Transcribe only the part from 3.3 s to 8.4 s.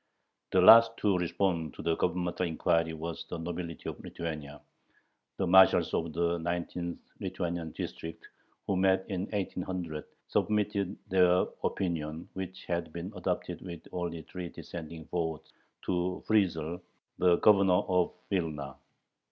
nobility of Lithuania. The marshals of the nineteen Lithuanian districts,